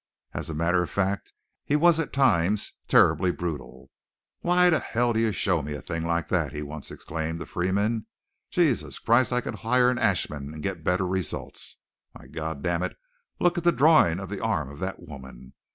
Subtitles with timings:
[0.33, 1.31] As a matter of fact,
[1.63, 3.91] he was at times terribly brutal.
[4.39, 7.45] "Why the hell do you show me a thing like that?" he once exclaimed to
[7.45, 8.07] Freeman.
[8.49, 11.77] "Jesus Christ; I could hire an ashman and get better results.
[12.13, 12.97] Why, God damn it,
[13.39, 15.53] look at the drawing of the arm of that woman.